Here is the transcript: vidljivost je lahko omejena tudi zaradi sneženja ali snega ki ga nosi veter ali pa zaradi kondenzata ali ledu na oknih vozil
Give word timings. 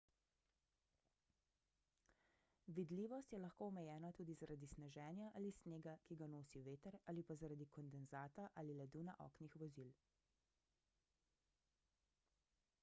vidljivost 2.77 3.33
je 3.35 3.39
lahko 3.41 3.67
omejena 3.71 4.09
tudi 4.19 4.35
zaradi 4.39 4.69
sneženja 4.71 5.27
ali 5.41 5.51
snega 5.57 5.93
ki 6.07 6.17
ga 6.21 6.27
nosi 6.35 6.61
veter 6.69 6.97
ali 7.13 7.23
pa 7.31 7.35
zaradi 7.43 7.67
kondenzata 7.79 8.45
ali 8.63 8.77
ledu 8.81 9.03
na 9.11 9.15
oknih 9.27 9.59
vozil 9.65 9.91